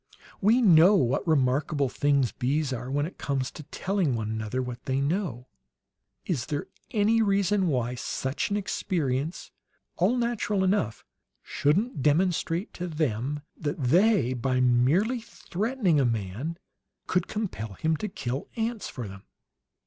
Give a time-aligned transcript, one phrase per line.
[0.41, 4.83] "We know what remarkable things bees are, when it comes to telling one another what
[4.85, 5.45] they know.
[6.25, 9.51] Is there any reason why such an experience
[9.97, 11.05] all natural enough
[11.43, 16.57] shouldn't demonstrate to them that they, by merely threatening a man,
[17.05, 19.25] could compel him to kill ants for them?"